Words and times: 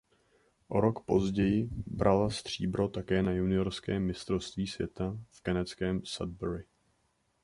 O 0.67 0.81
rok 0.81 1.05
později 1.05 1.69
brala 1.85 2.29
stříbro 2.29 2.87
také 2.87 3.23
na 3.23 3.31
juniorském 3.31 4.03
mistrovství 4.03 4.67
světa 4.67 5.17
v 5.31 5.41
kanadském 5.41 6.01
Sudbury. 6.05 6.65